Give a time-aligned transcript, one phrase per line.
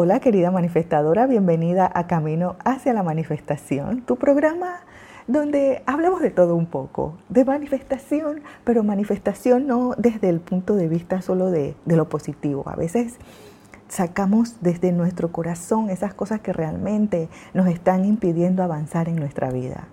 [0.00, 4.82] Hola querida manifestadora, bienvenida a Camino hacia la Manifestación, tu programa
[5.26, 10.86] donde hablamos de todo un poco, de manifestación, pero manifestación no desde el punto de
[10.86, 12.62] vista solo de, de lo positivo.
[12.66, 13.16] A veces
[13.88, 19.88] sacamos desde nuestro corazón esas cosas que realmente nos están impidiendo avanzar en nuestra vida.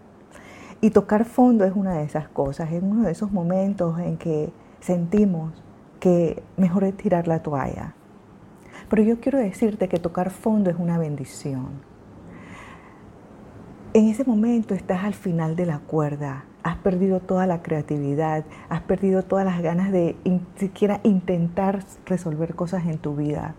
[0.82, 4.52] Y tocar fondo es una de esas cosas, es uno de esos momentos en que
[4.82, 5.64] sentimos
[6.00, 7.96] que mejor es tirar la toalla
[8.90, 11.70] pero yo quiero decirte que tocar fondo es una bendición.
[13.94, 18.82] En ese momento estás al final de la cuerda, has perdido toda la creatividad, has
[18.82, 20.18] perdido todas las ganas de
[20.58, 23.56] siquiera intentar resolver cosas en tu vida.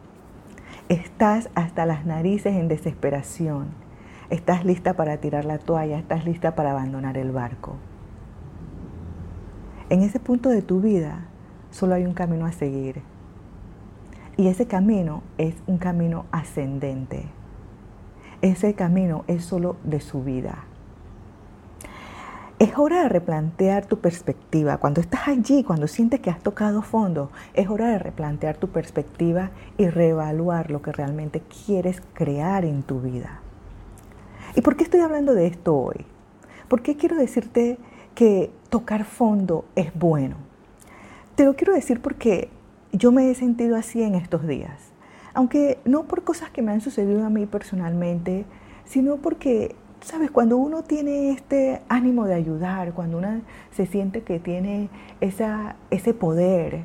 [0.89, 3.69] Estás hasta las narices en desesperación.
[4.29, 7.77] Estás lista para tirar la toalla, estás lista para abandonar el barco.
[9.89, 11.29] En ese punto de tu vida
[11.71, 13.03] solo hay un camino a seguir
[14.37, 17.25] y ese camino es un camino ascendente.
[18.43, 20.65] Ese camino es solo de subida.
[22.59, 24.79] Es hora de replantear tu perspectiva.
[24.79, 29.51] Cuando estás allí, cuando sientes que has tocado fondo, es hora de replantear tu perspectiva
[29.77, 33.41] y reevaluar lo que realmente quieres crear en tu vida.
[34.55, 36.07] ¿Y por qué estoy hablando de esto hoy?
[36.69, 37.79] ¿Por qué quiero decirte
[38.15, 40.37] que tocar fondo es bueno?
[41.35, 42.49] Te lo quiero decir porque
[42.93, 44.93] yo me he sentido así en estos días.
[45.35, 48.47] Aunque no por cosas que me han sucedido a mí personalmente,
[48.85, 54.39] sino porque, sabes, cuando uno tiene este ánimo de ayudar, cuando uno se siente que
[54.39, 54.89] tiene
[55.21, 56.85] esa, ese poder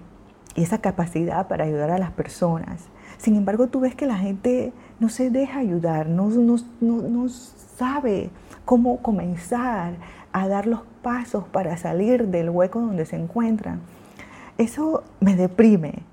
[0.56, 2.84] y esa capacidad para ayudar a las personas,
[3.18, 8.32] sin embargo tú ves que la gente no se deja ayudar, no, no, no sabe
[8.66, 9.94] cómo comenzar
[10.34, 13.80] a dar los pasos para salir del hueco donde se encuentran
[14.62, 16.04] eso me deprime.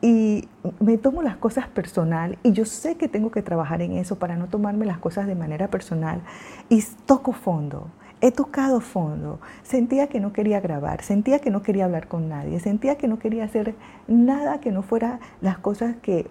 [0.00, 4.16] Y me tomo las cosas personal y yo sé que tengo que trabajar en eso
[4.16, 6.22] para no tomarme las cosas de manera personal.
[6.68, 7.88] Y toco fondo,
[8.20, 9.40] he tocado fondo.
[9.64, 13.18] Sentía que no quería grabar, sentía que no quería hablar con nadie, sentía que no
[13.18, 13.74] quería hacer
[14.06, 16.30] nada que no fuera las cosas que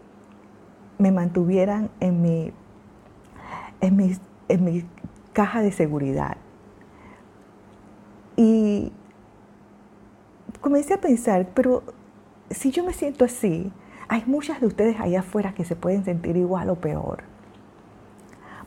[0.97, 2.53] me mantuvieran en mi,
[3.81, 4.85] en en mi
[5.33, 6.37] caja de seguridad.
[8.37, 8.93] Y
[10.61, 11.83] comencé a pensar, pero
[12.49, 13.71] si yo me siento así,
[14.07, 17.23] hay muchas de ustedes allá afuera que se pueden sentir igual o peor.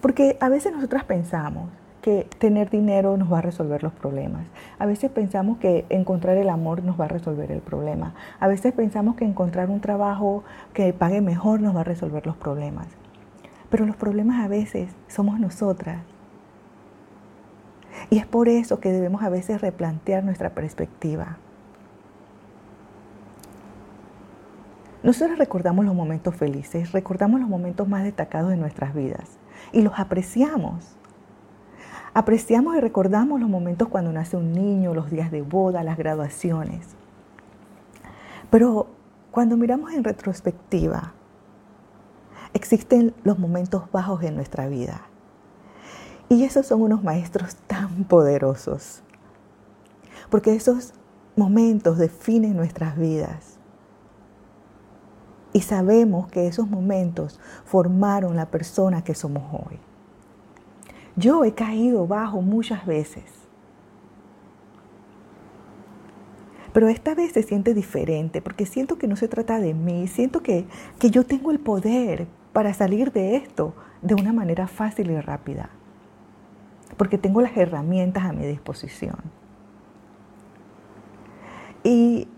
[0.00, 1.68] Porque a veces nosotras pensamos
[2.00, 4.46] que tener dinero nos va a resolver los problemas.
[4.78, 8.14] A veces pensamos que encontrar el amor nos va a resolver el problema.
[8.38, 10.42] A veces pensamos que encontrar un trabajo
[10.72, 12.86] que pague mejor nos va a resolver los problemas.
[13.68, 16.02] Pero los problemas a veces somos nosotras.
[18.08, 21.36] Y es por eso que debemos a veces replantear nuestra perspectiva.
[25.02, 29.38] Nosotros recordamos los momentos felices, recordamos los momentos más destacados de nuestras vidas
[29.72, 30.96] y los apreciamos.
[32.12, 36.86] Apreciamos y recordamos los momentos cuando nace un niño, los días de boda, las graduaciones.
[38.50, 38.88] Pero
[39.30, 41.14] cuando miramos en retrospectiva,
[42.52, 45.02] existen los momentos bajos en nuestra vida.
[46.28, 49.02] Y esos son unos maestros tan poderosos.
[50.28, 50.92] Porque esos
[51.36, 53.49] momentos definen nuestras vidas
[55.52, 59.78] y sabemos que esos momentos formaron la persona que somos hoy.
[61.16, 63.24] Yo he caído bajo muchas veces.
[66.72, 70.40] Pero esta vez se siente diferente porque siento que no se trata de mí, siento
[70.42, 70.66] que,
[71.00, 75.70] que yo tengo el poder para salir de esto de una manera fácil y rápida,
[76.96, 79.18] porque tengo las herramientas a mi disposición.
[81.82, 82.28] Y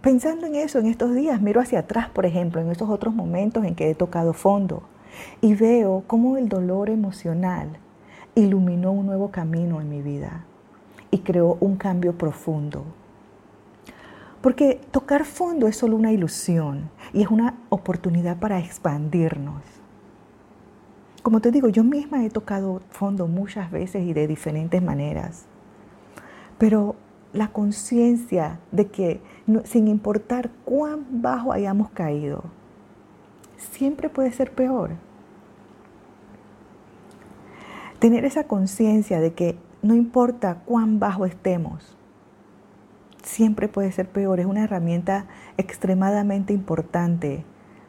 [0.00, 3.64] pensando en eso en estos días, miro hacia atrás, por ejemplo, en esos otros momentos
[3.64, 4.82] en que he tocado fondo
[5.40, 7.68] y veo cómo el dolor emocional
[8.34, 10.44] iluminó un nuevo camino en mi vida
[11.10, 12.84] y creó un cambio profundo.
[14.40, 19.62] Porque tocar fondo es solo una ilusión y es una oportunidad para expandirnos.
[21.22, 25.46] Como te digo, yo misma he tocado fondo muchas veces y de diferentes maneras.
[26.58, 26.94] Pero
[27.32, 29.20] la conciencia de que
[29.64, 32.44] sin importar cuán bajo hayamos caído,
[33.56, 34.92] siempre puede ser peor.
[37.98, 41.96] Tener esa conciencia de que no importa cuán bajo estemos,
[43.22, 45.26] siempre puede ser peor es una herramienta
[45.56, 47.44] extremadamente importante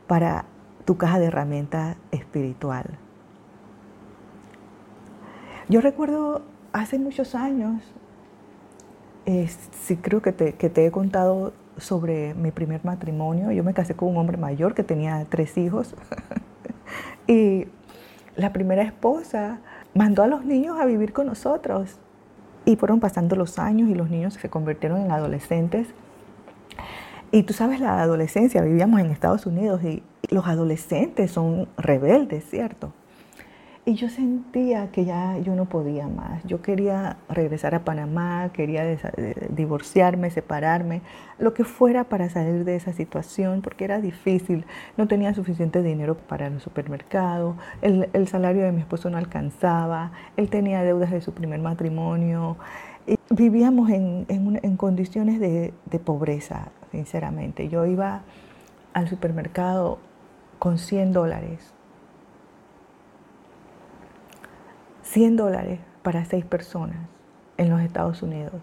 [0.08, 0.46] para
[0.86, 2.98] tu caja de herramientas espiritual.
[5.70, 6.42] Yo recuerdo
[6.74, 7.84] hace muchos años
[9.82, 13.52] sí creo que te, he contado sobre mi primer matrimonio.
[13.52, 15.96] Yo me casé con un hombre mayor que tenía tres hijos.
[17.28, 17.68] y
[18.36, 19.60] la primera esposa
[19.94, 22.00] mandó a los niños a vivir con nosotros.
[22.66, 25.88] Y fueron pasando los años y los niños se convirtieron en adolescentes.
[27.32, 32.92] Y tú sabes, la adolescencia, vivíamos en Estados Unidos y los adolescentes son rebeldes, ¿cierto?
[33.90, 36.44] Y yo sentía que ya yo no podía más.
[36.44, 38.84] Yo quería regresar a Panamá, quería
[39.50, 41.02] divorciarme, separarme,
[41.40, 44.64] lo que fuera para salir de esa situación, porque era difícil.
[44.96, 50.52] No tenía suficiente dinero para el supermercado, el, salario de mi esposo no alcanzaba, él
[50.52, 52.58] tenía deudas de su primer matrimonio.
[53.32, 57.70] Vivíamos en, en, condiciones de, de pobreza, sinceramente.
[57.70, 58.22] Yo iba
[58.94, 59.98] al supermercado
[60.60, 61.74] con 100 dólares
[65.10, 66.98] 100 dólares para seis personas
[67.58, 68.62] en los Estados Unidos.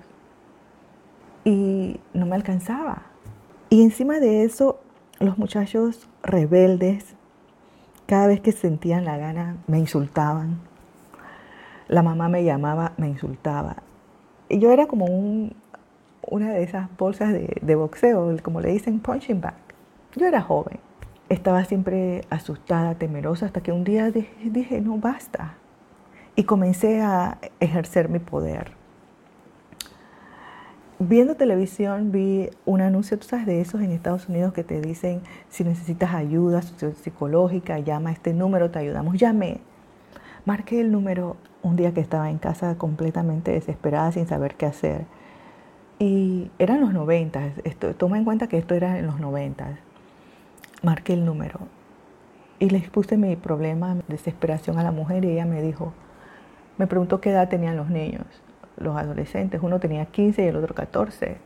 [1.44, 3.02] Y no me alcanzaba.
[3.68, 4.78] Y encima de eso,
[5.18, 7.16] los muchachos rebeldes,
[8.06, 10.60] cada vez que sentían la gana, me insultaban.
[11.88, 13.78] La mamá me llamaba, me insultaba.
[14.48, 15.52] Y yo era como un,
[16.22, 19.56] una de esas bolsas de, boxeo, como le dicen, punching bag.
[20.14, 20.78] Yo era joven.
[21.28, 25.56] Estaba siempre asustada, temerosa, hasta que un día dije no, basta
[26.36, 28.72] y comencé a ejercer mi poder.
[30.98, 35.20] Viendo televisión vi un anuncio, tú sabes, de esos en Estados Unidos que te dicen
[35.48, 39.16] si necesitas ayuda psicológica, llama a este número, te ayudamos.
[39.16, 39.60] Llamé.
[40.44, 45.04] Marqué el número un día que estaba en casa completamente desesperada sin saber qué hacer.
[45.98, 47.42] Y eran los 90,
[47.96, 49.78] toma en cuenta que esto era en los 90.
[50.82, 51.58] Marqué el número
[52.58, 55.92] y le expuse mi problema, desesperación a la mujer y ella me dijo,
[56.78, 58.24] me preguntó qué edad tenían los niños,
[58.76, 59.60] los adolescentes.
[59.62, 61.38] Uno tenía 15 y el otro 14.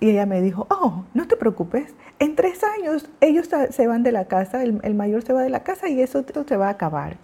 [0.00, 4.12] Y ella me dijo, oh, no te preocupes, en tres años ellos se van de
[4.12, 7.16] la casa, el, mayor se va de la casa y eso se va a acabar.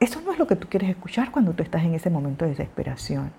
[0.00, 2.52] Eso no es lo que tú quieres escuchar cuando tú estás en ese momento de
[2.52, 3.32] desesperación.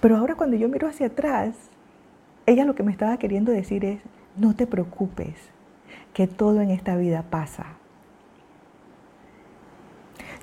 [0.00, 1.54] Pero ahora cuando yo miro hacia atrás,
[2.46, 4.00] ella lo que me estaba queriendo decir es,
[4.36, 5.34] no te preocupes,
[6.14, 7.79] que todo en esta vida pasa.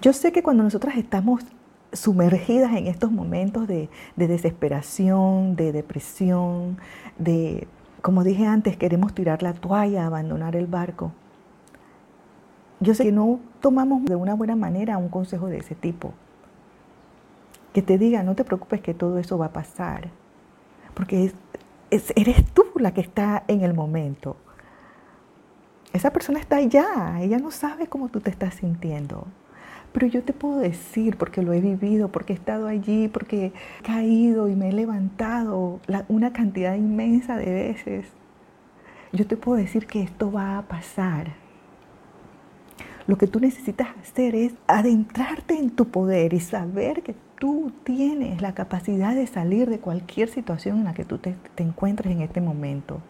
[0.01, 1.43] Yo sé que cuando nosotras estamos
[1.91, 6.77] sumergidas en estos momentos de, desesperación, de depresión,
[7.17, 7.67] de,
[8.01, 11.11] como dije antes, queremos tirar la toalla, abandonar el barco.
[12.79, 16.13] Yo sé que no tomamos de una buena manera un consejo de ese tipo.
[17.73, 20.09] Que te diga, no te preocupes que todo eso va a pasar.
[20.93, 21.31] Porque
[21.89, 24.35] eres tú la que está en el momento.
[25.93, 29.25] Esa persona está allá, ella no sabe cómo tú te estás sintiendo.
[29.93, 33.83] Pero yo te puedo decir, porque lo he vivido, porque he estado allí, porque he
[33.83, 38.05] caído y me he levantado una cantidad inmensa de veces.
[39.13, 41.33] Yo te puedo decir que esto va a pasar.
[43.07, 48.41] Lo que tú necesitas hacer es adentrarte en tu poder y saber que tú tienes
[48.41, 52.41] la capacidad de salir de cualquier situación en la que tú te, encuentres en este
[52.41, 53.01] momento.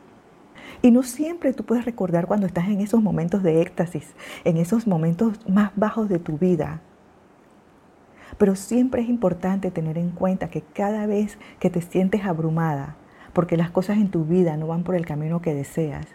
[0.81, 4.13] Y no siempre tú puedes recordar cuando estás en esos momentos de éxtasis,
[4.43, 6.81] en esos momentos más bajos de tu vida.
[8.37, 12.95] Pero siempre es importante tener en cuenta que cada vez que te sientes abrumada,
[13.33, 16.05] porque las cosas en tu vida no van por el camino que deseas,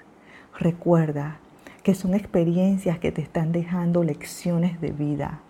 [0.59, 1.39] recuerda
[1.83, 5.41] que son experiencias que te están dejando lecciones de vida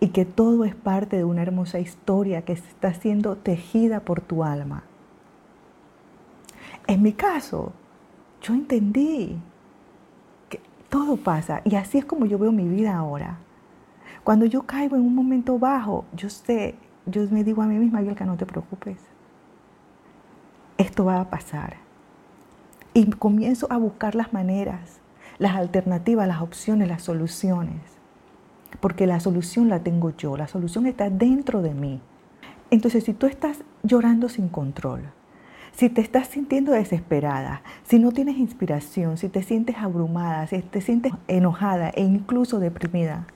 [0.00, 4.44] y que todo es parte de una hermosa historia que está siendo tejida por tu
[4.44, 4.84] alma.
[6.88, 7.74] En mi caso,
[8.40, 9.38] yo entendí
[10.48, 13.40] que todo pasa y así es como yo veo mi vida ahora.
[14.24, 18.02] Cuando yo caigo en un momento bajo, yo sé, yo me digo a mí misma,
[18.14, 18.96] que no te preocupes.
[20.78, 21.76] Esto va a pasar.
[22.94, 25.00] Y comienzo a buscar las maneras,
[25.38, 27.82] las alternativas, las opciones, las soluciones.
[28.80, 32.00] Porque la solución la tengo yo, la solución está dentro de mí.
[32.70, 35.02] Entonces, si tú estás llorando sin control,
[35.78, 40.80] si te estás sintiendo desesperada, si no tienes inspiración, si te sientes abrumada, si te
[40.80, 43.28] sientes enojada e incluso deprimida,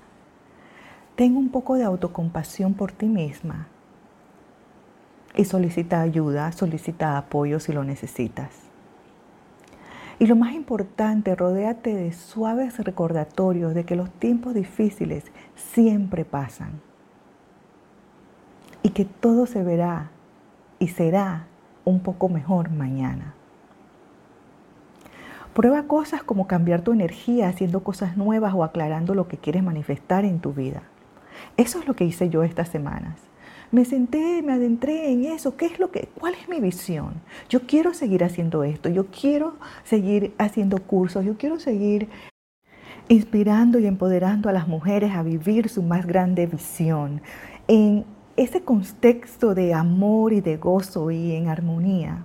[1.14, 3.68] ten un poco de autocompasión por ti misma
[5.36, 8.50] y solicita ayuda, solicita apoyo si lo necesitas.
[10.18, 16.80] Y lo más importante, rodéate de suaves recordatorios de que los tiempos difíciles siempre pasan
[18.82, 20.10] y que todo se verá
[20.80, 21.46] y será
[21.84, 23.34] un poco mejor mañana.
[25.54, 30.24] Prueba cosas como cambiar tu energía haciendo cosas nuevas o aclarando lo que quieres manifestar
[30.24, 30.82] en tu vida.
[31.56, 33.18] Eso es lo que hice yo estas semanas.
[33.70, 35.56] me senté, me adentré en eso.
[35.56, 37.14] ¿Qué es lo que, cuál es mi visión?
[37.48, 42.08] Yo quiero seguir haciendo esto, yo quiero seguir haciendo cursos, yo quiero seguir
[43.08, 47.22] inspirando y empoderando a las mujeres a vivir su más grande visión
[48.36, 52.24] ese contexto de amor y de gozo y en armonía.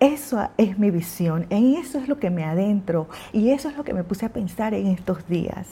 [0.00, 3.84] Eso es mi visión, en eso es lo que me adentro y eso es lo
[3.84, 5.68] que me puse a pensar en estos días.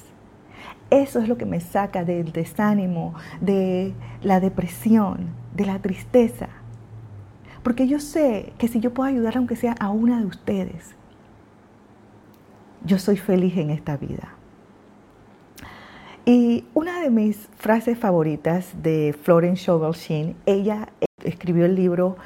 [0.90, 6.48] Eso es lo que me saca del desánimo, de la depresión, de la tristeza.
[7.62, 10.96] Porque yo sé que si yo puedo ayudar aunque sea a una de ustedes,
[12.84, 14.39] yo soy feliz en esta vida.
[16.32, 20.90] Y una de mis frases favoritas de Florence Scovel Sheen, ella
[21.24, 22.18] escribió el libro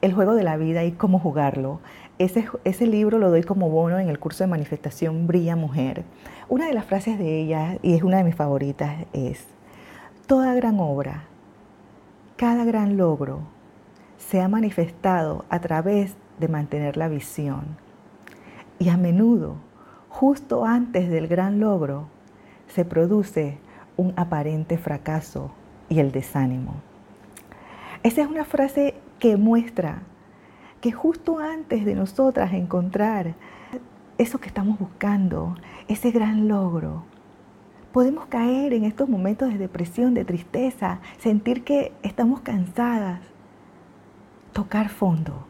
[0.00, 1.80] El juego de la vida y cómo jugarlo.
[2.16, 6.04] Ese libro lo doy como bono en el curso de manifestación Brilla Mujer.
[6.48, 9.44] Una de las frases de ella, y es una de mis favoritas, es,
[10.26, 11.24] Toda gran obra,
[12.36, 13.40] cada gran logro,
[14.16, 17.76] se ha manifestado a través de mantener la visión.
[18.78, 19.56] Y a menudo,
[20.08, 22.13] justo antes del gran logro,
[22.74, 23.58] se produce
[23.96, 25.52] un aparente fracaso
[25.88, 26.74] y el desánimo.
[28.02, 30.02] Esa es una frase que muestra
[30.80, 33.34] que justo antes de nosotras encontrar
[34.18, 35.54] eso que estamos buscando,
[35.86, 37.04] ese gran logro,
[37.92, 43.20] podemos caer en estos momentos de depresión, de tristeza, sentir que estamos cansadas,
[44.52, 45.46] tocar fondo.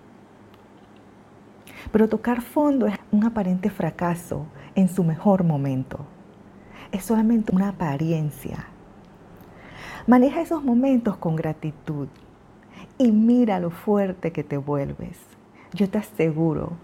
[1.90, 6.07] Pero tocar fondo es un aparente fracaso en su mejor momento.
[6.95, 8.69] Es solamente una apariencia.
[10.07, 12.07] Maneja esos momentos con gratitud
[12.99, 15.19] y mira lo fuerte que te vuelves.
[15.73, 16.75] Yo te aseguro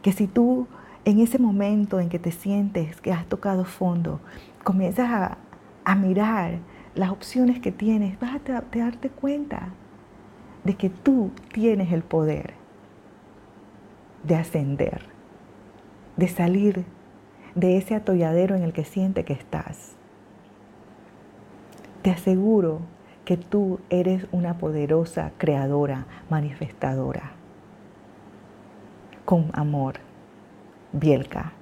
[0.00, 0.68] que si tú
[1.04, 4.20] en ese momento en que te sientes que has tocado fondo,
[4.62, 5.10] comienzas
[5.84, 6.60] a, mirar
[6.94, 9.70] las opciones que tienes, vas a darte cuenta
[10.62, 12.54] de que tú tienes el poder
[14.22, 15.02] de ascender,
[16.16, 16.84] de salir
[17.54, 19.96] de ese atolladero en el que sientes que estás.
[22.02, 22.80] Te aseguro
[23.24, 27.32] que tú eres una poderosa creadora, manifestadora.
[29.24, 29.94] Con amor,
[30.92, 31.52] Bielka.